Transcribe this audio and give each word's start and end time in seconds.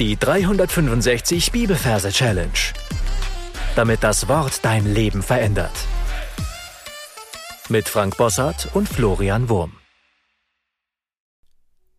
Die 0.00 0.16
365 0.16 1.52
Bibelverse 1.52 2.10
Challenge. 2.10 2.50
Damit 3.76 4.02
das 4.02 4.26
Wort 4.26 4.64
dein 4.64 4.92
Leben 4.92 5.22
verändert. 5.22 5.70
Mit 7.68 7.88
Frank 7.88 8.16
Bossart 8.16 8.70
und 8.74 8.88
Florian 8.88 9.48
Wurm. 9.48 9.74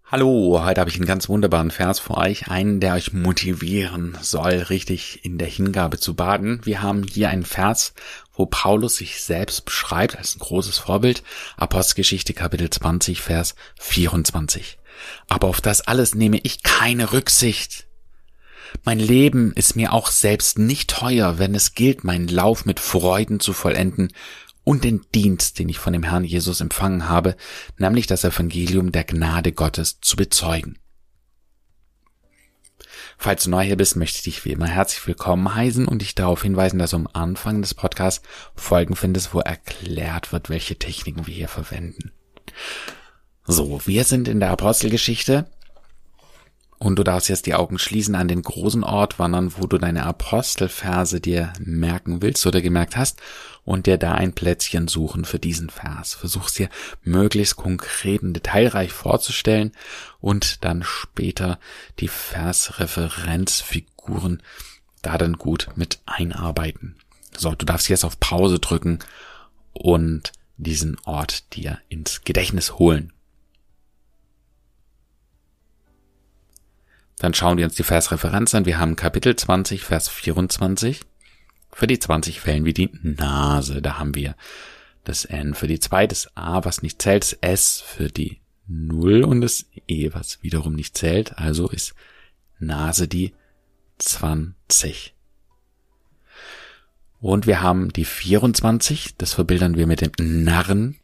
Hallo, 0.03 0.61
heute 0.61 0.81
habe 0.81 0.89
ich 0.89 0.97
einen 0.97 1.05
ganz 1.05 1.29
wunderbaren 1.29 1.71
Vers 1.71 1.99
für 1.99 2.17
euch, 2.17 2.49
einen, 2.49 2.81
der 2.81 2.96
euch 2.96 3.13
motivieren 3.13 4.17
soll, 4.21 4.55
richtig 4.55 5.23
in 5.23 5.37
der 5.37 5.47
Hingabe 5.47 5.97
zu 5.97 6.15
baden. 6.15 6.59
Wir 6.65 6.81
haben 6.81 7.03
hier 7.03 7.29
einen 7.29 7.46
Vers, 7.46 7.93
wo 8.33 8.46
Paulus 8.46 8.97
sich 8.97 9.21
selbst 9.21 9.63
beschreibt 9.63 10.17
als 10.17 10.35
ein 10.35 10.39
großes 10.39 10.79
Vorbild. 10.79 11.23
Apostelgeschichte 11.55 12.33
Kapitel 12.33 12.69
20, 12.69 13.21
Vers 13.21 13.55
24. 13.79 14.79
Aber 15.27 15.47
auf 15.47 15.62
das 15.62 15.81
alles 15.81 16.16
nehme 16.16 16.39
ich 16.43 16.63
keine 16.63 17.11
Rücksicht. 17.13 17.88
Mein 18.83 18.99
Leben 18.99 19.53
ist 19.53 19.75
mir 19.75 19.93
auch 19.93 20.11
selbst 20.11 20.59
nicht 20.59 20.89
teuer, 20.89 21.39
wenn 21.39 21.55
es 21.55 21.73
gilt, 21.73 22.03
meinen 22.03 22.27
Lauf 22.27 22.65
mit 22.65 22.79
Freuden 22.79 23.39
zu 23.39 23.53
vollenden 23.53 24.11
und 24.63 24.84
den 24.84 25.05
Dienst, 25.13 25.59
den 25.59 25.70
ich 25.70 25.79
von 25.79 25.93
dem 25.93 26.03
Herrn 26.03 26.23
Jesus 26.25 26.59
empfangen 26.59 27.07
habe, 27.07 27.37
nämlich 27.77 28.07
das 28.07 28.23
Evangelium 28.23 28.91
der 28.91 29.03
Gnade 29.03 29.51
Gottes 29.53 29.99
zu 30.01 30.17
bezeugen. 30.17 30.77
Falls 33.17 33.45
du 33.45 33.49
neu 33.49 33.65
hier 33.65 33.77
bist, 33.77 33.95
möchte 33.95 34.17
ich 34.17 34.23
dich 34.23 34.45
wie 34.45 34.51
immer 34.51 34.67
herzlich 34.67 35.07
willkommen 35.07 35.55
heißen 35.55 35.87
und 35.87 36.01
dich 36.01 36.15
darauf 36.15 36.41
hinweisen, 36.41 36.79
dass 36.79 36.91
du 36.91 36.98
am 36.98 37.07
Anfang 37.13 37.62
des 37.62 37.73
Podcasts 37.73 38.27
Folgen 38.55 38.95
findest, 38.95 39.34
wo 39.34 39.39
erklärt 39.39 40.34
wird, 40.34 40.49
welche 40.49 40.77
Techniken 40.77 41.25
wir 41.25 41.34
hier 41.34 41.48
verwenden. 41.48 42.12
So, 43.48 43.80
wir 43.85 44.05
sind 44.05 44.27
in 44.27 44.40
der 44.40 44.49
Apostelgeschichte 44.49 45.45
und 46.80 46.98
du 46.98 47.04
darfst 47.04 47.30
jetzt 47.30 47.45
die 47.45 47.54
Augen 47.54 47.77
schließen, 47.77 48.16
an 48.16 48.27
den 48.27 48.41
großen 48.41 48.84
Ort 48.84 49.20
wandern, 49.20 49.54
wo 49.58 49.68
du 49.68 49.77
deine 49.77 50.08
Apostelverse 50.08 51.21
dir 51.21 51.54
merken 51.60 52.24
willst 52.24 52.48
oder 52.48 52.62
gemerkt 52.62 52.98
hast 52.98 53.21
und 53.63 53.85
dir 53.85 53.99
da 53.99 54.15
ein 54.15 54.34
Plätzchen 54.34 54.87
suchen 54.87 55.26
für 55.26 55.37
diesen 55.37 55.70
Vers. 55.70 56.15
Versuch's 56.15 56.55
dir 56.55 56.70
möglichst 57.04 57.55
konkret 57.55 58.24
und 58.24 58.34
detailreich 58.34 58.91
vorzustellen 58.91 59.74
und 60.20 60.65
dann 60.65 60.82
später 60.82 61.59
die 61.99 62.07
Versreferenzfiguren 62.07 64.42
da 65.04 65.20
dann 65.20 65.34
gut 65.34 65.68
mit 65.76 66.00
einarbeiten. 66.08 66.96
So, 67.38 67.54
du 67.54 67.66
darfst 67.66 67.90
jetzt 67.90 68.06
auf 68.06 68.20
Pause 68.20 68.58
drücken 68.58 68.98
und 69.72 70.32
diesen 70.58 70.98
Ort 71.06 71.56
dir 71.56 71.78
ins 71.90 72.24
Gedächtnis 72.24 72.80
holen. 72.80 73.12
Dann 77.18 77.34
schauen 77.34 77.58
wir 77.58 77.66
uns 77.66 77.76
die 77.76 77.84
Versreferenz 77.84 78.54
an. 78.56 78.66
Wir 78.66 78.80
haben 78.80 78.96
Kapitel 78.96 79.36
20, 79.36 79.84
Vers 79.84 80.10
24. 80.10 81.02
Für 81.72 81.88
die 81.88 82.00
20 82.00 82.40
Fällen 82.40 82.66
wie 82.66 82.74
die 82.74 82.90
Nase. 83.02 83.82
Da 83.82 83.98
haben 83.98 84.16
wir 84.16 84.36
das 85.04 85.26
N 85.26 85.54
für 85.54 85.68
die 85.68 85.80
2, 85.80 86.08
das 86.08 86.36
A, 86.36 86.66
was 86.66 86.82
nicht 86.82 87.02
zählt, 87.02 87.24
das 87.24 87.34
S 87.34 87.82
für 87.82 88.10
die 88.10 88.40
0 88.68 89.24
und 89.24 89.42
das 89.42 89.66
E, 89.88 90.10
was 90.14 90.42
wiederum 90.42 90.74
nicht 90.74 90.98
zählt. 90.98 91.38
Also 91.38 91.70
ist 91.70 91.94
Nase 92.60 93.08
die 93.08 93.34
20. 94.00 95.14
Und 97.22 97.48
wir 97.48 97.62
haben 97.62 97.94
die 97.94 98.06
24, 98.06 99.16
das 99.18 99.34
verbildern 99.34 99.78
wir 99.78 99.88
mit 99.88 100.02
dem 100.02 100.44
Narren. 100.44 100.98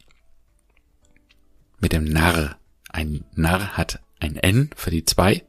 Mit 1.80 1.92
dem 1.92 2.04
Narr. 2.04 2.56
Ein 2.90 3.24
Narr 3.34 3.76
hat 3.76 4.00
ein 4.20 4.36
N 4.36 4.70
für 4.76 4.90
die 4.90 5.04
2 5.04 5.42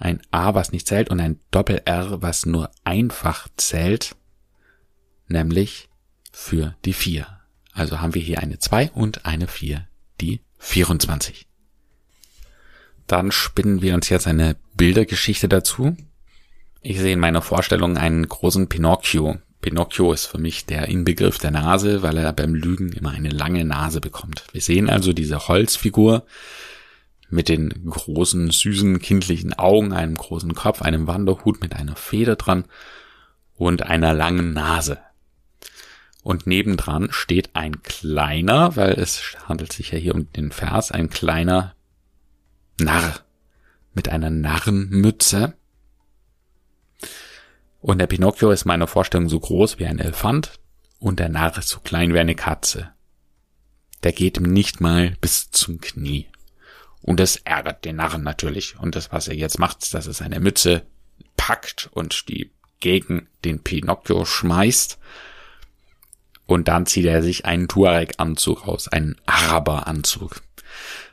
ein 0.00 0.20
A, 0.30 0.54
was 0.54 0.72
nicht 0.72 0.88
zählt 0.88 1.10
und 1.10 1.20
ein 1.20 1.38
Doppel-R, 1.50 2.22
was 2.22 2.46
nur 2.46 2.70
einfach 2.84 3.48
zählt, 3.56 4.16
nämlich 5.28 5.88
für 6.32 6.74
die 6.84 6.94
4. 6.94 7.26
Also 7.72 8.00
haben 8.00 8.14
wir 8.14 8.22
hier 8.22 8.40
eine 8.40 8.58
2 8.58 8.90
und 8.90 9.26
eine 9.26 9.46
4, 9.46 9.86
die 10.20 10.40
24. 10.58 11.46
Dann 13.06 13.30
spinnen 13.30 13.82
wir 13.82 13.94
uns 13.94 14.08
jetzt 14.08 14.26
eine 14.26 14.56
Bildergeschichte 14.74 15.48
dazu. 15.48 15.96
Ich 16.80 16.98
sehe 16.98 17.12
in 17.12 17.20
meiner 17.20 17.42
Vorstellung 17.42 17.96
einen 17.96 18.26
großen 18.26 18.68
Pinocchio. 18.68 19.38
Pinocchio 19.60 20.12
ist 20.12 20.26
für 20.26 20.38
mich 20.38 20.64
der 20.64 20.88
Inbegriff 20.88 21.38
der 21.38 21.50
Nase, 21.50 22.02
weil 22.02 22.16
er 22.16 22.32
beim 22.32 22.54
Lügen 22.54 22.92
immer 22.92 23.10
eine 23.10 23.28
lange 23.28 23.64
Nase 23.64 24.00
bekommt. 24.00 24.44
Wir 24.52 24.62
sehen 24.62 24.88
also 24.88 25.12
diese 25.12 25.48
Holzfigur, 25.48 26.24
mit 27.30 27.48
den 27.48 27.86
großen, 27.88 28.50
süßen, 28.50 28.98
kindlichen 29.00 29.52
Augen, 29.54 29.92
einem 29.92 30.16
großen 30.16 30.54
Kopf, 30.54 30.82
einem 30.82 31.06
Wanderhut 31.06 31.60
mit 31.62 31.74
einer 31.74 31.96
Feder 31.96 32.36
dran 32.36 32.64
und 33.56 33.82
einer 33.82 34.14
langen 34.14 34.52
Nase. 34.52 34.98
Und 36.22 36.46
nebendran 36.46 37.08
steht 37.12 37.50
ein 37.54 37.82
kleiner, 37.82 38.76
weil 38.76 38.92
es 38.92 39.22
handelt 39.48 39.72
sich 39.72 39.92
ja 39.92 39.98
hier 39.98 40.14
um 40.14 40.30
den 40.32 40.52
Vers, 40.52 40.92
ein 40.92 41.08
kleiner 41.08 41.74
Narr 42.78 43.20
mit 43.94 44.08
einer 44.08 44.30
Narrenmütze. 44.30 45.54
Und 47.80 47.98
der 47.98 48.06
Pinocchio 48.06 48.50
ist 48.50 48.66
meiner 48.66 48.86
Vorstellung 48.86 49.28
so 49.28 49.40
groß 49.40 49.78
wie 49.78 49.86
ein 49.86 49.98
Elefant 49.98 50.60
und 50.98 51.18
der 51.18 51.30
Narr 51.30 51.56
ist 51.56 51.68
so 51.68 51.80
klein 51.80 52.12
wie 52.12 52.18
eine 52.18 52.34
Katze. 52.34 52.90
Der 54.02 54.12
geht 54.12 54.38
ihm 54.38 54.52
nicht 54.52 54.80
mal 54.80 55.16
bis 55.20 55.50
zum 55.50 55.80
Knie. 55.80 56.29
Und 57.02 57.20
das 57.20 57.36
ärgert 57.36 57.84
den 57.84 57.96
Narren 57.96 58.22
natürlich. 58.22 58.78
Und 58.78 58.94
das, 58.94 59.12
was 59.12 59.28
er 59.28 59.34
jetzt 59.34 59.58
macht, 59.58 59.94
dass 59.94 60.06
er 60.06 60.12
seine 60.12 60.40
Mütze 60.40 60.82
packt 61.36 61.88
und 61.92 62.28
die 62.28 62.50
gegen 62.80 63.28
den 63.44 63.62
Pinocchio 63.62 64.24
schmeißt. 64.24 64.98
Und 66.46 66.68
dann 66.68 66.86
zieht 66.86 67.06
er 67.06 67.22
sich 67.22 67.44
einen 67.44 67.68
Tuareg-Anzug 67.68 68.66
aus, 68.66 68.88
einen 68.88 69.16
Araber-Anzug. 69.26 70.42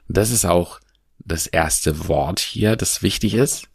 Das 0.08 0.31
ist 0.31 0.46
auch 0.46 0.80
das 1.20 1.46
erste 1.46 2.08
Wort 2.08 2.40
hier, 2.40 2.75
das 2.75 3.04
wichtig 3.04 3.34
ist. 3.34 3.68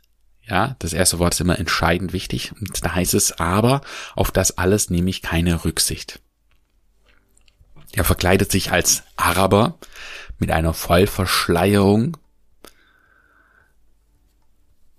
Ja, 0.45 0.75
das 0.81 0.93
erste 0.93 1.19
Wort 1.19 1.35
ist 1.35 1.41
immer 1.41 1.59
entscheidend 1.59 2.13
wichtig. 2.13 2.53
Und 2.61 2.85
da 2.85 2.95
heißt 2.95 3.15
es 3.15 3.39
aber, 3.39 3.83
auf 4.17 4.31
das 4.31 4.59
alles 4.59 4.91
nehme 4.91 5.11
ich 5.11 5.23
keine 5.23 5.65
Rücksicht. 5.65 6.21
Er 7.93 8.05
verkleidet 8.05 8.51
sich 8.51 8.73
als 8.73 9.05
Araber 9.17 9.79
mit 10.43 10.51
einer 10.51 10.75
Vollverschleierung. 10.75 12.17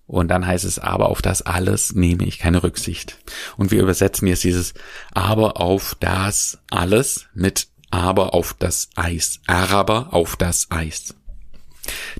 Und 0.07 0.29
dann 0.29 0.47
heißt 0.47 0.63
es, 0.63 0.79
aber 0.79 1.09
auf 1.09 1.21
das 1.21 1.41
alles 1.41 1.93
nehme 1.93 2.23
ich 2.23 2.39
keine 2.39 2.63
Rücksicht. 2.63 3.17
Und 3.57 3.69
wir 3.69 3.81
übersetzen 3.81 4.25
jetzt 4.25 4.45
dieses 4.45 4.73
aber 5.11 5.57
auf 5.59 5.97
das 5.99 6.59
alles 6.69 7.25
mit 7.33 7.67
aber 7.91 8.33
auf 8.33 8.55
das 8.57 8.87
Eis. 8.95 9.41
Araber 9.45 10.13
auf 10.13 10.37
das 10.37 10.71
Eis. 10.71 11.13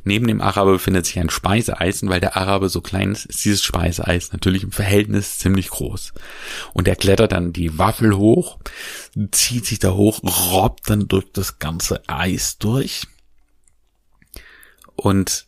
Neben 0.03 0.28
dem 0.28 0.41
Araber 0.41 0.74
befindet 0.74 1.06
sich 1.06 1.19
ein 1.19 1.29
Speiseeis 1.29 2.03
und 2.03 2.09
weil 2.09 2.19
der 2.19 2.35
Araber 2.35 2.69
so 2.69 2.81
klein 2.81 3.12
ist, 3.12 3.25
ist 3.25 3.46
dieses 3.46 3.63
Speiseeis 3.63 4.34
natürlich 4.34 4.63
im 4.63 4.72
Verhältnis 4.72 5.38
ziemlich 5.38 5.69
groß. 5.69 6.13
Und 6.74 6.88
er 6.88 6.96
klettert 6.96 7.31
dann 7.31 7.53
die 7.53 7.78
Waffel 7.78 8.18
hoch, 8.18 8.59
zieht 9.31 9.66
sich 9.66 9.79
da 9.79 9.91
hoch, 9.91 10.22
robbt 10.24 10.90
dann 10.90 11.07
durch 11.07 11.31
das 11.31 11.59
ganze 11.59 12.07
Eis 12.09 12.57
durch 12.57 13.07
und 14.96 15.47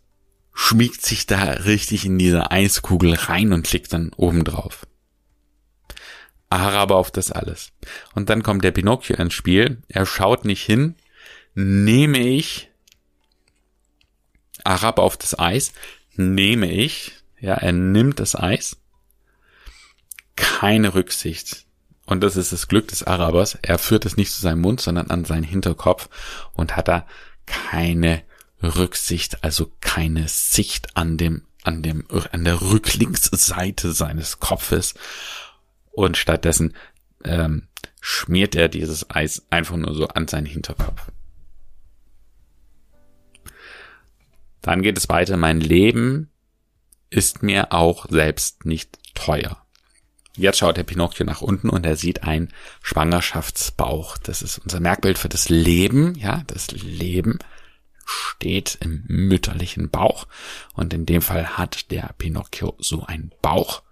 schmiegt 0.54 1.06
sich 1.06 1.28
da 1.28 1.42
richtig 1.44 2.06
in 2.06 2.18
diese 2.18 2.52
Eiskugel 2.52 3.14
rein 3.14 3.52
und 3.52 3.68
klickt 3.68 3.92
dann 3.92 4.12
oben 4.16 4.44
drauf. 4.46 4.88
Araber 6.50 6.96
auf 6.96 7.12
das 7.12 7.32
alles. 7.32 7.72
Und 8.14 8.30
dann 8.30 8.44
kommt 8.44 8.64
der 8.64 8.72
Pinocchio 8.72 9.18
ins 9.18 9.34
Spiel. 9.34 9.82
Er 9.90 10.06
schaut 10.06 10.46
nicht 10.46 10.64
hin. 10.64 10.96
Nehme 11.54 12.20
ich 12.20 12.70
Araber 14.66 15.04
auf 15.04 15.18
das 15.18 15.38
Eis, 15.38 15.74
nehme 16.16 16.72
ich, 16.72 17.14
ja, 17.40 17.54
er 17.54 17.72
nimmt 17.72 18.20
das 18.20 18.36
Eis, 18.36 18.78
keine 20.36 20.94
Rücksicht. 20.94 21.66
Und 22.06 22.22
das 22.22 22.36
ist 22.36 22.52
das 22.52 22.68
Glück 22.68 22.88
des 22.90 23.04
Arabers. 23.04 23.58
Er 23.62 23.80
führt 23.80 24.06
es 24.06 24.18
nicht 24.18 24.32
zu 24.32 24.42
seinem 24.42 24.62
Mund, 24.62 24.80
sondern 24.80 25.10
an 25.10 25.26
seinen 25.26 25.44
Hinterkopf 25.44 26.10
und 26.54 26.76
hat 26.76 26.88
da 26.88 27.08
keine 27.46 28.24
Rücksicht, 28.62 29.44
also 29.44 29.72
keine 29.82 30.28
Sicht 30.28 30.96
an 30.96 31.18
dem, 31.18 31.44
an 31.64 31.82
dem, 31.82 32.06
an 32.32 32.44
der 32.44 32.62
Rücklinksseite 32.62 33.92
seines 33.92 34.40
Kopfes. 34.40 34.94
Und 35.92 36.18
stattdessen 36.18 36.76
ähm, 37.24 37.68
schmiert 38.02 38.56
er 38.56 38.70
dieses 38.70 39.10
Eis 39.10 39.44
einfach 39.50 39.78
nur 39.78 39.96
so 39.96 40.08
an 40.08 40.28
seinen 40.28 40.46
Hinterkopf. 40.46 41.12
Dann 44.66 44.82
geht 44.82 44.98
es 44.98 45.10
weiter. 45.10 45.38
Mein 45.38 45.62
Leben 45.62 46.32
ist 47.12 47.44
mir 47.44 47.72
auch 47.72 48.08
selbst 48.10 48.66
nicht 48.66 48.98
teuer. 49.14 49.64
Jetzt 50.36 50.58
schaut 50.58 50.76
der 50.76 50.84
Pinocchio 50.84 51.24
nach 51.24 51.44
unten 51.44 51.70
und 51.70 51.86
er 51.86 51.96
sieht 51.96 52.24
einen 52.24 52.52
Schwangerschaftsbauch. 52.82 54.18
Das 54.18 54.42
ist 54.42 54.58
unser 54.58 54.80
Merkbild 54.80 55.20
für 55.20 55.30
das 55.30 55.50
Leben, 55.50 56.16
ja, 56.16 56.42
das 56.48 56.72
Leben. 56.72 57.38
steht 58.06 58.80
im 58.82 59.04
mütterlichen 59.06 59.92
Bauch. 59.92 60.26
Und 60.74 60.96
in 60.96 61.06
dem 61.06 61.22
Fall 61.22 61.58
hat 61.58 61.92
der 61.92 62.16
Pinocchio 62.18 62.76
so 62.80 63.06
einen 63.06 63.34
Bauch. 63.44 63.84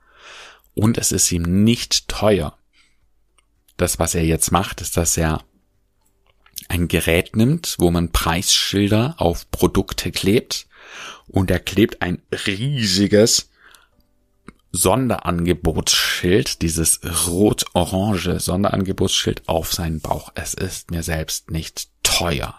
Und 0.74 0.98
es 0.98 1.12
ist 1.12 1.32
ihm 1.32 1.64
nicht 1.64 2.08
teuer. 2.08 2.58
Das, 3.78 4.00
was 4.00 4.16
er 4.16 4.26
jetzt 4.26 4.52
macht, 4.52 4.82
ist, 4.82 4.98
dass 4.98 5.18
er 5.18 5.44
ein 6.74 6.88
Gerät 6.88 7.36
nimmt, 7.36 7.76
wo 7.78 7.92
man 7.92 8.12
Preisschilder 8.12 9.16
auf 9.18 9.50
Produkte 9.52 10.12
klebt. 10.12 10.68
Und 11.28 11.52
er 11.52 11.60
klebt 11.60 12.02
ein 12.02 12.22
riesiges 12.48 13.50
Sonderangebotsschild, 14.72 16.62
dieses 16.64 17.00
rot-orange 17.28 18.40
Sonderangebotsschild 18.40 19.48
auf 19.48 19.72
seinen 19.72 20.02
Bauch. 20.02 20.32
Es 20.34 20.56
ist 20.56 20.90
mir 20.90 21.04
selbst 21.04 21.52
nicht 21.52 21.90
teuer. 22.02 22.56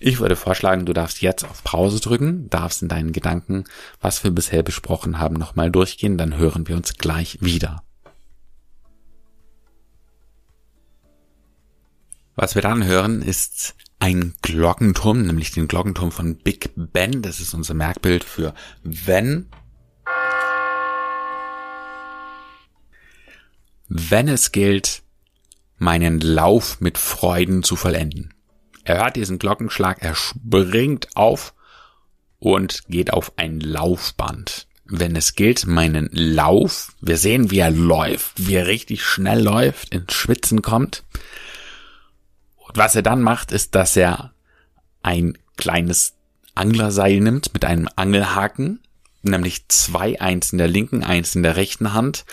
Ich 0.00 0.18
würde 0.18 0.34
vorschlagen, 0.34 0.86
du 0.86 0.92
darfst 0.92 1.22
jetzt 1.22 1.44
auf 1.44 1.62
Pause 1.62 2.00
drücken, 2.00 2.50
darfst 2.50 2.82
in 2.82 2.88
deinen 2.88 3.12
Gedanken, 3.12 3.64
was 4.00 4.24
wir 4.24 4.32
bisher 4.32 4.64
besprochen 4.64 5.20
haben, 5.20 5.36
nochmal 5.36 5.70
durchgehen, 5.70 6.18
dann 6.18 6.36
hören 6.36 6.66
wir 6.66 6.74
uns 6.74 6.94
gleich 6.94 7.38
wieder. 7.40 7.84
Was 12.42 12.56
wir 12.56 12.62
dann 12.62 12.84
hören, 12.84 13.22
ist 13.22 13.76
ein 14.00 14.34
Glockenturm, 14.42 15.22
nämlich 15.22 15.52
den 15.52 15.68
Glockenturm 15.68 16.10
von 16.10 16.34
Big 16.34 16.72
Ben. 16.74 17.22
Das 17.22 17.38
ist 17.38 17.54
unser 17.54 17.72
Merkbild 17.72 18.24
für 18.24 18.52
wenn 18.82 19.46
wenn 23.86 24.26
es 24.26 24.50
gilt, 24.50 25.04
meinen 25.78 26.18
Lauf 26.18 26.80
mit 26.80 26.98
Freuden 26.98 27.62
zu 27.62 27.76
vollenden. 27.76 28.34
Er 28.82 28.96
hört 28.96 29.14
diesen 29.14 29.38
Glockenschlag, 29.38 30.02
er 30.02 30.16
springt 30.16 31.10
auf 31.14 31.54
und 32.40 32.88
geht 32.88 33.12
auf 33.12 33.34
ein 33.36 33.60
Laufband. 33.60 34.66
Wenn 34.84 35.14
es 35.14 35.36
gilt, 35.36 35.68
meinen 35.68 36.08
Lauf, 36.10 36.92
wir 37.00 37.18
sehen, 37.18 37.52
wie 37.52 37.60
er 37.60 37.70
läuft, 37.70 38.48
wie 38.48 38.54
er 38.56 38.66
richtig 38.66 39.04
schnell 39.04 39.40
läuft, 39.44 39.94
ins 39.94 40.12
Schwitzen 40.12 40.60
kommt. 40.60 41.04
Und 42.72 42.78
was 42.78 42.94
er 42.94 43.02
dann 43.02 43.20
macht, 43.20 43.52
ist, 43.52 43.74
dass 43.74 43.94
er 43.96 44.32
ein 45.02 45.36
kleines 45.58 46.14
Anglerseil 46.54 47.20
nimmt 47.20 47.52
mit 47.52 47.66
einem 47.66 47.86
Angelhaken, 47.96 48.80
nämlich 49.20 49.68
zwei, 49.68 50.18
eins 50.22 50.52
in 50.52 50.58
der 50.58 50.68
linken, 50.68 51.04
eins 51.04 51.34
in 51.34 51.42
der 51.42 51.56
rechten 51.56 51.92
Hand, 51.92 52.24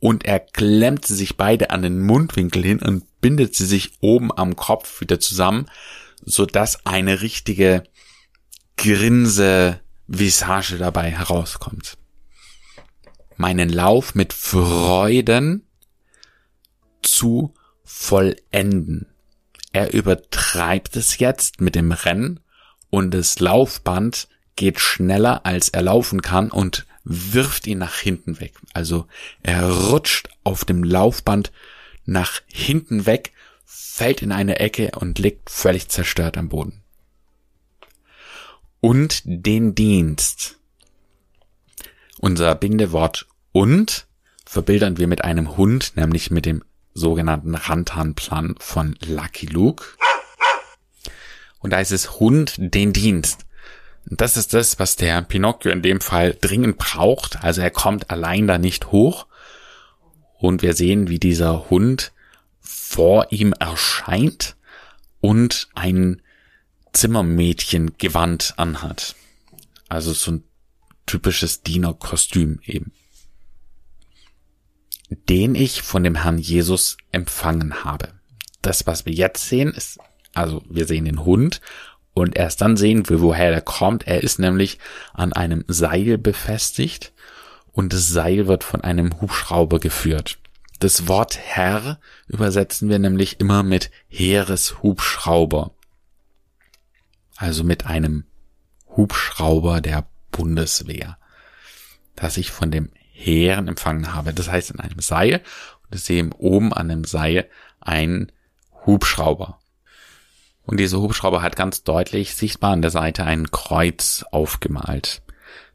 und 0.00 0.24
er 0.24 0.40
klemmt 0.40 1.06
sie 1.06 1.14
sich 1.14 1.36
beide 1.36 1.70
an 1.70 1.82
den 1.82 2.00
Mundwinkel 2.00 2.64
hin 2.64 2.80
und 2.82 3.04
bindet 3.20 3.54
sie 3.54 3.66
sich 3.66 3.92
oben 4.00 4.36
am 4.36 4.56
Kopf 4.56 5.00
wieder 5.00 5.20
zusammen, 5.20 5.70
so 6.24 6.44
dass 6.44 6.84
eine 6.84 7.22
richtige 7.22 7.84
Grinse 8.76 9.78
Visage 10.08 10.76
dabei 10.76 11.12
herauskommt. 11.12 11.98
Meinen 13.36 13.68
Lauf 13.68 14.16
mit 14.16 14.32
Freuden 14.32 15.68
zu 17.00 17.54
vollenden. 17.84 19.13
Er 19.74 19.92
übertreibt 19.92 20.94
es 20.94 21.18
jetzt 21.18 21.60
mit 21.60 21.74
dem 21.74 21.90
Rennen 21.90 22.38
und 22.90 23.10
das 23.10 23.40
Laufband 23.40 24.28
geht 24.54 24.78
schneller 24.78 25.44
als 25.44 25.68
er 25.68 25.82
laufen 25.82 26.22
kann 26.22 26.52
und 26.52 26.86
wirft 27.02 27.66
ihn 27.66 27.78
nach 27.78 27.96
hinten 27.96 28.38
weg. 28.38 28.54
Also 28.72 29.08
er 29.42 29.68
rutscht 29.68 30.28
auf 30.44 30.64
dem 30.64 30.84
Laufband 30.84 31.50
nach 32.04 32.40
hinten 32.46 33.04
weg, 33.04 33.32
fällt 33.64 34.22
in 34.22 34.30
eine 34.30 34.60
Ecke 34.60 34.92
und 34.92 35.18
liegt 35.18 35.50
völlig 35.50 35.88
zerstört 35.88 36.38
am 36.38 36.50
Boden. 36.50 36.84
Und 38.78 39.22
den 39.24 39.74
Dienst. 39.74 40.60
Unser 42.20 42.54
Bindewort 42.54 43.26
und 43.50 44.06
verbildern 44.46 44.98
wir 44.98 45.08
mit 45.08 45.24
einem 45.24 45.56
Hund, 45.56 45.96
nämlich 45.96 46.30
mit 46.30 46.46
dem 46.46 46.62
sogenannten 46.94 47.54
Rantanplan 47.54 48.54
von 48.58 48.96
Lucky 49.04 49.46
Luke. 49.46 49.84
Und 51.58 51.70
da 51.70 51.80
ist 51.80 51.92
es 51.92 52.20
Hund 52.20 52.54
den 52.56 52.92
Dienst. 52.92 53.44
Und 54.08 54.20
das 54.20 54.36
ist 54.36 54.54
das, 54.54 54.78
was 54.78 54.96
der 54.96 55.20
Pinocchio 55.22 55.72
in 55.72 55.82
dem 55.82 56.00
Fall 56.00 56.36
dringend 56.40 56.78
braucht. 56.78 57.42
Also 57.42 57.62
er 57.62 57.70
kommt 57.70 58.10
allein 58.10 58.46
da 58.46 58.58
nicht 58.58 58.92
hoch. 58.92 59.26
Und 60.38 60.62
wir 60.62 60.74
sehen, 60.74 61.08
wie 61.08 61.18
dieser 61.18 61.70
Hund 61.70 62.12
vor 62.60 63.28
ihm 63.30 63.52
erscheint 63.54 64.56
und 65.20 65.68
ein 65.74 66.20
Zimmermädchengewand 66.92 68.54
anhat. 68.56 69.16
Also 69.88 70.12
so 70.12 70.32
ein 70.32 70.44
typisches 71.06 71.62
Dienerkostüm 71.62 72.60
eben. 72.64 72.92
Den 75.10 75.54
ich 75.54 75.82
von 75.82 76.02
dem 76.02 76.22
Herrn 76.22 76.38
Jesus 76.38 76.96
empfangen 77.12 77.84
habe. 77.84 78.08
Das, 78.62 78.86
was 78.86 79.06
wir 79.06 79.12
jetzt 79.12 79.48
sehen, 79.48 79.72
ist, 79.72 79.98
also 80.32 80.62
wir 80.68 80.86
sehen 80.86 81.04
den 81.04 81.24
Hund 81.24 81.60
und 82.14 82.36
erst 82.36 82.60
dann 82.60 82.76
sehen 82.76 83.08
wir, 83.08 83.20
woher 83.20 83.50
der 83.50 83.60
kommt. 83.60 84.06
Er 84.06 84.22
ist 84.22 84.38
nämlich 84.38 84.78
an 85.12 85.32
einem 85.32 85.64
Seil 85.68 86.16
befestigt 86.16 87.12
und 87.72 87.92
das 87.92 88.08
Seil 88.08 88.46
wird 88.46 88.64
von 88.64 88.80
einem 88.80 89.20
Hubschrauber 89.20 89.80
geführt. 89.80 90.38
Das 90.78 91.08
Wort 91.08 91.38
Herr 91.38 91.98
übersetzen 92.28 92.88
wir 92.88 92.98
nämlich 92.98 93.40
immer 93.40 93.62
mit 93.62 93.90
Heereshubschrauber. 94.08 95.72
Also 97.36 97.64
mit 97.64 97.86
einem 97.86 98.24
Hubschrauber 98.96 99.80
der 99.80 100.06
Bundeswehr, 100.30 101.18
das 102.16 102.36
ich 102.36 102.50
von 102.50 102.70
dem 102.70 102.90
Heeren 103.14 103.68
empfangen 103.68 104.12
habe. 104.12 104.34
Das 104.34 104.50
heißt 104.50 104.72
in 104.72 104.80
einem 104.80 105.00
Seil 105.00 105.40
und 105.84 105.94
ich 105.94 106.02
sehe 106.02 106.28
oben 106.38 106.72
an 106.72 106.88
dem 106.88 107.04
Seil 107.04 107.48
ein 107.80 108.30
Hubschrauber. 108.84 109.60
Und 110.66 110.78
dieser 110.78 111.00
Hubschrauber 111.00 111.42
hat 111.42 111.56
ganz 111.56 111.84
deutlich 111.84 112.34
sichtbar 112.34 112.72
an 112.72 112.82
der 112.82 112.90
Seite 112.90 113.24
ein 113.24 113.50
Kreuz 113.50 114.24
aufgemalt. 114.30 115.22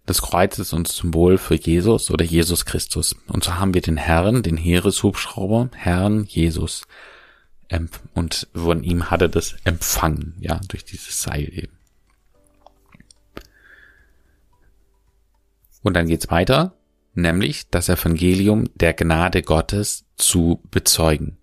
Das 0.05 0.21
Kreuz 0.21 0.57
ist 0.57 0.73
uns 0.73 0.97
Symbol 0.97 1.37
für 1.37 1.55
Jesus 1.55 2.09
oder 2.09 2.25
Jesus 2.25 2.65
Christus. 2.65 3.15
Und 3.27 3.43
so 3.43 3.55
haben 3.55 3.75
wir 3.75 3.81
den 3.81 3.97
Herrn, 3.97 4.41
den 4.41 4.57
Heereshubschrauber, 4.57 5.69
Herrn 5.75 6.25
Jesus. 6.25 6.87
Und 8.15 8.47
von 8.55 8.83
ihm 8.83 9.11
hat 9.11 9.21
er 9.21 9.29
das 9.29 9.55
empfangen, 9.63 10.35
ja, 10.39 10.59
durch 10.67 10.83
dieses 10.83 11.21
Seil 11.21 11.47
eben. 11.53 11.77
Und 15.83 15.93
dann 15.93 16.07
geht's 16.07 16.31
weiter, 16.31 16.73
nämlich 17.21 17.69
das 17.69 17.89
Evangelium 17.89 18.69
der 18.75 18.93
Gnade 18.93 19.41
Gottes 19.41 20.05
zu 20.17 20.61
bezeugen. 20.71 21.37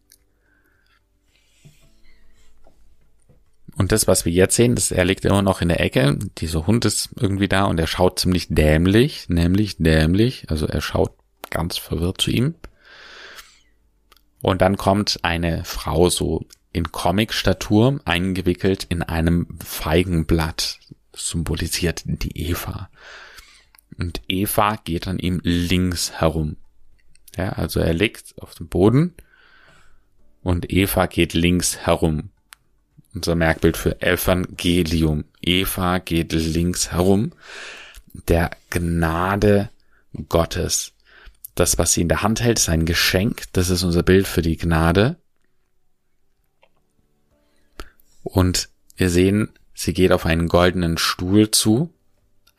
Und 3.76 3.92
das, 3.92 4.06
was 4.06 4.24
wir 4.24 4.32
jetzt 4.32 4.56
sehen, 4.56 4.74
das, 4.74 4.90
er 4.90 5.04
liegt 5.04 5.24
immer 5.24 5.42
noch 5.42 5.60
in 5.60 5.68
der 5.68 5.80
Ecke. 5.80 6.18
Dieser 6.38 6.66
Hund 6.66 6.84
ist 6.86 7.10
irgendwie 7.20 7.48
da 7.48 7.64
und 7.64 7.78
er 7.78 7.86
schaut 7.86 8.18
ziemlich 8.18 8.48
dämlich, 8.48 9.28
nämlich 9.28 9.76
dämlich. 9.78 10.46
Also 10.48 10.66
er 10.66 10.80
schaut 10.80 11.12
ganz 11.50 11.76
verwirrt 11.76 12.20
zu 12.20 12.30
ihm. 12.30 12.54
Und 14.40 14.62
dann 14.62 14.76
kommt 14.76 15.18
eine 15.22 15.64
Frau 15.64 16.08
so 16.08 16.46
in 16.72 16.90
Comic-Statur 16.90 18.00
eingewickelt 18.04 18.84
in 18.84 19.02
einem 19.02 19.46
Feigenblatt. 19.62 20.78
Symbolisiert 21.14 22.02
die 22.06 22.48
Eva. 22.48 22.88
Und 23.98 24.22
Eva 24.28 24.76
geht 24.76 25.08
an 25.08 25.18
ihm 25.18 25.40
links 25.42 26.12
herum. 26.20 26.56
Ja, 27.36 27.50
also 27.50 27.80
er 27.80 27.94
liegt 27.94 28.34
auf 28.40 28.54
dem 28.54 28.68
Boden 28.68 29.14
und 30.42 30.70
Eva 30.70 31.06
geht 31.06 31.34
links 31.34 31.78
herum 31.78 32.30
unser 33.16 33.34
Merkbild 33.34 33.76
für 33.76 34.00
Evangelium. 34.00 35.24
Eva 35.40 35.98
geht 35.98 36.32
links 36.32 36.92
herum. 36.92 37.32
Der 38.28 38.50
Gnade 38.70 39.70
Gottes. 40.28 40.92
Das, 41.54 41.78
was 41.78 41.94
sie 41.94 42.02
in 42.02 42.08
der 42.08 42.22
Hand 42.22 42.42
hält, 42.42 42.58
ist 42.58 42.68
ein 42.68 42.84
Geschenk. 42.84 43.44
Das 43.52 43.70
ist 43.70 43.82
unser 43.82 44.02
Bild 44.02 44.28
für 44.28 44.42
die 44.42 44.56
Gnade. 44.56 45.16
Und 48.22 48.68
wir 48.96 49.08
sehen, 49.08 49.48
sie 49.74 49.94
geht 49.94 50.12
auf 50.12 50.26
einen 50.26 50.48
goldenen 50.48 50.98
Stuhl 50.98 51.50
zu. 51.50 51.92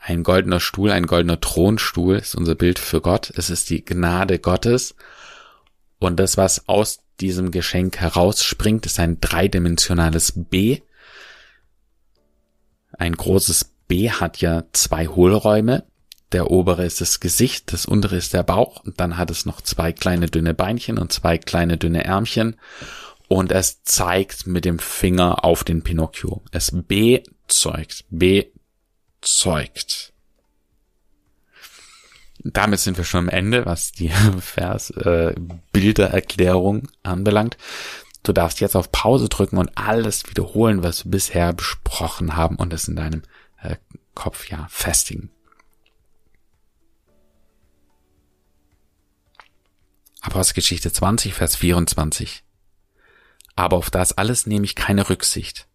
Ein 0.08 0.24
goldener 0.24 0.62
Stuhl, 0.62 0.92
ein 0.92 1.06
goldener 1.06 1.42
Thronstuhl 1.42 2.16
ist 2.16 2.34
unser 2.34 2.56
Bild 2.56 2.80
für 2.80 3.02
Gott. 3.02 3.30
Es 3.36 3.50
ist 3.50 3.70
die 3.70 3.84
Gnade 3.84 4.40
Gottes. 4.40 4.96
Und 6.00 6.18
das, 6.18 6.38
was 6.38 6.70
aus 6.70 7.02
diesem 7.20 7.52
Geschenk 7.52 7.98
herausspringt, 7.98 8.86
ist 8.86 9.02
ein 9.02 9.20
dreidimensionales 9.20 10.32
B. 10.34 10.80
Ein 12.94 13.18
großes 13.18 13.74
B 13.90 14.10
hat 14.10 14.40
ja 14.40 14.64
zwei 14.72 15.08
Hohlräume. 15.08 15.84
Der 16.32 16.52
obere 16.52 16.86
ist 16.86 17.02
das 17.02 17.20
Gesicht, 17.20 17.74
das 17.74 17.86
untere 17.86 18.16
ist 18.16 18.34
der 18.34 18.44
Bauch 18.44 18.86
und 18.86 19.02
dann 19.02 19.18
hat 19.18 19.30
es 19.30 19.46
noch 19.46 19.60
zwei 19.60 19.92
kleine 19.92 20.28
dünne 20.28 20.54
Beinchen 20.54 21.00
und 21.00 21.12
zwei 21.12 21.38
kleine 21.38 21.76
dünne 21.76 22.06
Ärmchen. 22.06 22.56
und 23.28 23.52
es 23.52 23.84
zeigt 23.84 24.48
mit 24.48 24.64
dem 24.64 24.80
Finger 24.80 25.44
auf 25.44 25.66
den 25.66 25.84
Pinocchio. 25.84 26.44
Es 26.52 26.72
bezeugt, 26.72 28.06
bezeugt. 29.22 30.14
Damit 32.40 32.80
sind 32.80 32.98
wir 32.98 33.04
schon 33.04 33.26
am 33.26 33.30
Ende, 33.30 33.66
was 33.66 33.92
die 33.92 34.10
Vers 34.40 34.92
äh, 34.92 35.36
Bildererklärung 35.72 36.88
anbelangt. 37.04 37.58
Du 38.24 38.34
darfst 38.34 38.60
jetzt 38.60 38.76
auf 38.76 38.92
Pause 38.92 39.30
drücken 39.30 39.58
und 39.58 39.78
alles 39.78 40.30
wiederholen, 40.30 40.84
was 40.84 41.06
wir 41.06 41.12
bisher 41.12 41.54
besprochen 41.54 42.36
haben 42.36 42.56
und 42.58 42.74
es 42.74 42.88
in 42.88 42.96
deinem 42.96 43.24
äh, 43.62 43.78
Kopf 44.14 44.50
ja 44.50 44.68
festigen. 44.70 45.30
Apostelgeschichte 50.22 50.92
20, 50.92 51.34
Vers 51.34 51.56
24. 51.56 52.44
Aber 53.56 53.78
auf 53.78 53.90
das 53.90 54.18
alles 54.18 54.46
nehme 54.46 54.66
ich 54.66 54.76
keine 54.76 55.10
Rücksicht. 55.10 55.68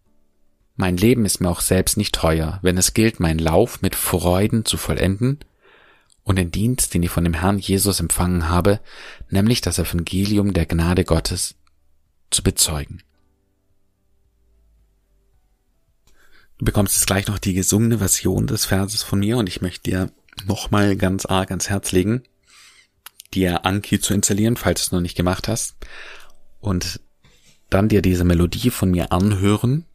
Mein 0.75 0.97
Leben 0.97 1.25
ist 1.25 1.41
mir 1.41 1.51
auch 1.51 1.61
selbst 1.61 1.97
nicht 1.97 2.15
teuer, 2.15 2.59
wenn 2.63 2.79
es 2.79 2.95
gilt, 2.95 3.21
meinen 3.21 3.39
Lauf 3.39 3.83
mit 3.83 3.95
Freuden 3.95 4.65
zu 4.65 4.77
vollenden 4.77 5.41
und 6.25 6.37
den 6.37 6.51
Dienst, 6.51 6.95
den 6.95 7.03
ich 7.03 7.11
von 7.11 7.25
dem 7.25 7.35
Herrn 7.35 7.59
Jesus 7.59 8.01
empfangen 8.01 8.49
habe, 8.49 8.81
nämlich 9.29 9.61
das 9.61 9.79
Evangelium 9.79 10.53
der 10.53 10.67
Gnade 10.67 11.05
Gottes, 11.05 11.57
zu 12.31 12.43
bezeugen. 12.43 13.03
Du 16.59 16.65
bekommst 16.65 16.95
jetzt 16.95 17.07
gleich 17.07 17.27
noch 17.27 17.39
die 17.39 17.55
gesungene 17.55 17.99
Version 17.99 18.47
des 18.47 18.67
Verses 18.67 19.03
von 19.03 19.19
mir 19.19 19.37
und 19.37 19.49
ich 19.49 19.61
möchte 19.61 19.91
dir 19.91 20.13
nochmal 20.47 20.97
ganz 20.97 21.27
arg 21.27 21.51
ans 21.51 21.69
Herz 21.69 21.93
legen, 21.93 22.23
dir 23.35 23.67
Anki 23.67 24.01
zu 24.01 24.15
installieren, 24.15 24.57
falls 24.57 24.81
du 24.81 24.87
es 24.87 24.93
noch 24.93 25.01
nicht 25.01 25.17
gemacht 25.17 25.49
hast, 25.49 25.75
und 26.61 27.01
dann 27.69 27.89
dir 27.89 28.01
diese 28.01 28.25
Melodie 28.25 28.71
von 28.71 28.91
mir 28.91 29.13
anhören 29.13 29.87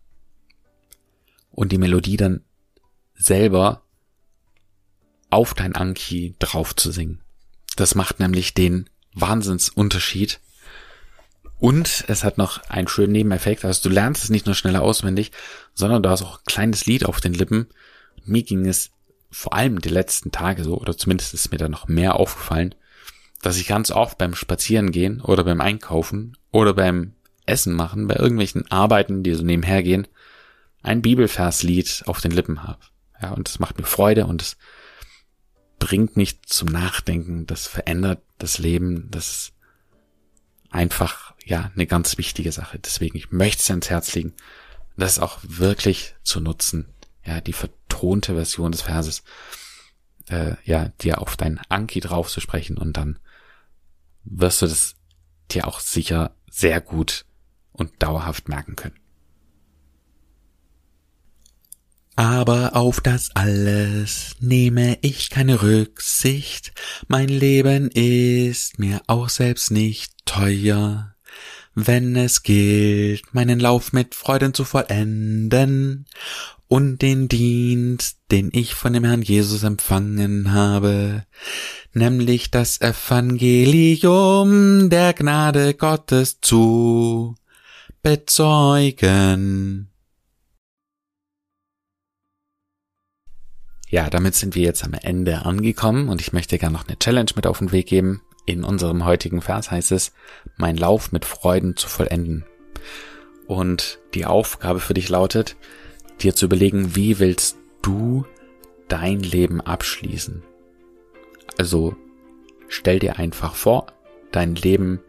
und 1.57 1.71
die 1.71 1.79
Melodie 1.79 2.17
dann 2.17 2.41
selber 3.15 3.81
auf 5.31 5.55
dein 5.55 5.73
Anki 5.75 6.35
drauf 6.37 6.75
zu 6.75 6.91
singen. 6.91 7.23
Das 7.75 7.95
macht 7.95 8.19
nämlich 8.19 8.53
den 8.53 8.91
Wahnsinnsunterschied. 9.15 10.39
Und 11.57 12.05
es 12.07 12.23
hat 12.23 12.37
noch 12.37 12.61
einen 12.69 12.87
schönen 12.87 13.11
Nebeneffekt. 13.13 13.65
Also 13.65 13.89
du 13.89 13.95
lernst 13.95 14.23
es 14.23 14.29
nicht 14.29 14.45
nur 14.45 14.53
schneller 14.53 14.83
auswendig, 14.83 15.31
sondern 15.73 16.03
du 16.03 16.09
hast 16.09 16.21
auch 16.21 16.37
ein 16.37 16.45
kleines 16.45 16.85
Lied 16.85 17.05
auf 17.05 17.21
den 17.21 17.33
Lippen. 17.33 17.65
Mir 18.23 18.43
ging 18.43 18.67
es 18.67 18.91
vor 19.31 19.53
allem 19.53 19.81
die 19.81 19.89
letzten 19.89 20.31
Tage 20.31 20.63
so, 20.63 20.79
oder 20.79 20.95
zumindest 20.95 21.33
ist 21.33 21.51
mir 21.51 21.57
da 21.57 21.69
noch 21.69 21.87
mehr 21.87 22.17
aufgefallen, 22.17 22.75
dass 23.41 23.57
ich 23.57 23.67
ganz 23.67 23.89
oft 23.89 24.19
beim 24.19 24.35
Spazierengehen 24.35 25.21
oder 25.21 25.43
beim 25.43 25.59
Einkaufen 25.59 26.37
oder 26.51 26.75
beim 26.75 27.13
Essen 27.47 27.73
machen, 27.73 28.07
bei 28.07 28.15
irgendwelchen 28.15 28.69
Arbeiten, 28.69 29.23
die 29.23 29.33
so 29.33 29.43
nebenher 29.43 29.81
gehen, 29.81 30.07
ein 30.87 31.01
Bibelverslied 31.01 32.03
auf 32.05 32.21
den 32.21 32.31
Lippen 32.31 32.63
habe. 32.63 32.79
Ja, 33.21 33.31
und 33.31 33.47
das 33.47 33.59
macht 33.59 33.77
mir 33.77 33.85
Freude 33.85 34.25
und 34.25 34.41
es 34.41 34.57
bringt 35.79 36.17
mich 36.17 36.41
zum 36.43 36.69
Nachdenken, 36.69 37.45
das 37.45 37.67
verändert 37.67 38.21
das 38.37 38.57
Leben, 38.57 39.09
das 39.11 39.27
ist 39.27 39.53
einfach, 40.69 41.33
ja, 41.45 41.71
eine 41.73 41.87
ganz 41.87 42.17
wichtige 42.17 42.51
Sache. 42.51 42.79
Deswegen, 42.79 43.17
ich 43.17 43.31
möchte 43.31 43.61
es 43.61 43.69
ans 43.69 43.89
Herz 43.89 44.13
legen, 44.15 44.33
das 44.97 45.19
auch 45.19 45.39
wirklich 45.43 46.15
zu 46.23 46.39
nutzen, 46.39 46.87
ja, 47.23 47.41
die 47.41 47.53
vertonte 47.53 48.33
Version 48.35 48.71
des 48.71 48.81
Verses, 48.81 49.23
äh, 50.27 50.55
ja, 50.63 50.89
dir 51.01 51.21
auf 51.21 51.37
dein 51.37 51.59
Anki 51.69 51.99
drauf 51.99 52.29
zu 52.29 52.41
sprechen 52.41 52.77
und 52.77 52.97
dann 52.97 53.19
wirst 54.23 54.61
du 54.61 54.67
das 54.67 54.95
dir 55.51 55.67
auch 55.67 55.79
sicher 55.79 56.35
sehr 56.49 56.81
gut 56.81 57.25
und 57.71 57.91
dauerhaft 58.01 58.49
merken 58.49 58.75
können. 58.75 58.99
Aber 62.17 62.75
auf 62.75 62.99
das 62.99 63.29
alles 63.35 64.35
nehme 64.39 64.97
ich 65.01 65.29
keine 65.29 65.61
Rücksicht, 65.61 66.73
mein 67.07 67.29
Leben 67.29 67.91
ist 67.91 68.79
mir 68.79 69.03
auch 69.05 69.29
selbst 69.29 69.69
nicht 69.69 70.13
teuer. 70.25 71.13
Wenn 71.75 72.15
es 72.15 72.41
gilt, 72.41 73.35
meinen 73.35 73.59
Lauf 73.59 73.93
mit 73.93 74.15
Freuden 74.15 74.55
zu 74.55 74.65
vollenden 74.65 76.07
und 76.67 77.03
den 77.03 77.27
Dienst, 77.27 78.17
den 78.31 78.49
ich 78.51 78.73
von 78.73 78.93
dem 78.93 79.03
Herrn 79.03 79.21
Jesus 79.21 79.61
empfangen 79.61 80.51
habe, 80.53 81.23
nämlich 81.93 82.49
das 82.49 82.81
Evangelium 82.81 83.29
der 84.89 85.13
Gnade 85.13 85.75
Gottes 85.75 86.41
zu 86.41 87.35
bezeugen. 88.01 89.91
Ja, 93.89 94.09
damit 94.09 94.35
sind 94.35 94.55
wir 94.55 94.63
jetzt 94.63 94.83
am 94.83 94.93
Ende 94.93 95.45
angekommen 95.45 96.09
und 96.09 96.19
ich 96.19 96.33
möchte 96.33 96.57
gerne 96.57 96.73
noch 96.73 96.87
eine 96.87 96.99
Challenge 96.99 97.31
mit 97.35 97.47
auf 97.47 97.59
den 97.59 97.71
Weg 97.71 97.87
geben. 97.87 98.21
In 98.45 98.63
unserem 98.63 99.05
heutigen 99.05 99.41
Vers 99.41 99.71
heißt 99.71 99.93
es, 99.93 100.11
mein 100.57 100.75
Lauf 100.75 101.11
mit 101.11 101.23
Freuden 101.23 101.77
zu 101.77 101.87
vollenden. 101.87 102.45
Und 103.45 103.99
die 104.13 104.25
Aufgabe 104.25 104.81
für 104.81 104.93
dich 104.93 105.07
lautet, 105.07 105.55
dir 106.19 106.35
zu 106.35 106.45
überlegen, 106.45 106.95
wie 106.95 107.19
willst 107.19 107.57
du 107.81 108.25
dein 108.89 109.21
Leben 109.21 109.61
abschließen? 109.61 110.43
Also 111.57 111.95
stell 112.67 112.99
dir 112.99 113.17
einfach 113.17 113.55
vor, 113.55 113.87
dein 114.31 114.55
Leben 114.55 114.99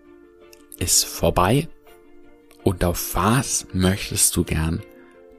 ist 0.79 1.05
vorbei 1.05 1.69
und 2.63 2.85
auf 2.85 3.17
was 3.17 3.67
möchtest 3.73 4.37
du 4.37 4.45
gern 4.45 4.83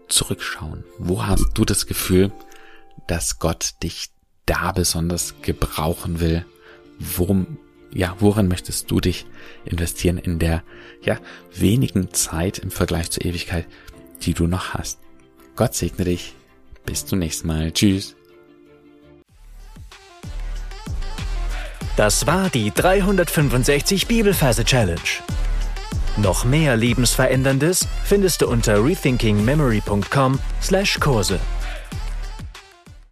zurückschauen? 0.10 0.84
Wo 0.98 1.26
hast 1.26 1.52
du 1.54 1.64
das 1.64 1.86
Gefühl, 1.86 2.32
dass 3.10 3.40
Gott 3.40 3.82
dich 3.82 4.10
da 4.46 4.72
besonders 4.72 5.34
gebrauchen 5.42 6.20
will? 6.20 6.46
Worum, 7.00 7.58
ja, 7.92 8.16
woran 8.20 8.48
möchtest 8.48 8.92
du 8.92 9.00
dich 9.00 9.26
investieren 9.66 10.18
in 10.18 10.38
der, 10.40 10.64
ja, 11.02 11.18
wenigen 11.54 12.14
Zeit 12.14 12.60
im 12.60 12.72
Vergleich 12.72 13.10
zur 13.10 13.26
Ewigkeit, 13.26 13.68
die 14.22 14.34
du 14.34 14.48
noch 14.48 14.74
hast? 14.74 15.00
Gott 15.56 15.76
segne 15.76 16.06
dich. 16.06 16.36
Bis 16.86 17.06
zum 17.06 17.20
nächsten 17.20 17.48
Mal. 17.48 17.72
Tschüss. 17.72 18.16
Das 21.98 22.28
war 22.28 22.50
die 22.50 22.72
365 22.72 24.08
Bibelferse 24.08 24.64
Challenge. 24.64 25.00
Noch 26.18 26.46
mehr 26.46 26.78
Lebensveränderndes 26.78 27.88
findest 28.04 28.42
du 28.42 28.48
unter 28.48 28.84
rethinkingmemory.com/Kurse. 28.84 31.40